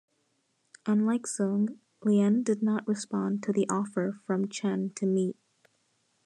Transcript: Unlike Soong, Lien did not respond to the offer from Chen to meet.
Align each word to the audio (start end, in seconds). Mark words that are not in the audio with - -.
Unlike 0.87 1.27
Soong, 1.27 1.77
Lien 2.03 2.41
did 2.41 2.63
not 2.63 2.87
respond 2.87 3.43
to 3.43 3.53
the 3.53 3.69
offer 3.69 4.17
from 4.25 4.49
Chen 4.49 4.89
to 4.95 5.05
meet. 5.05 5.37